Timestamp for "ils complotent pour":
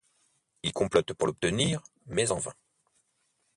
0.63-1.27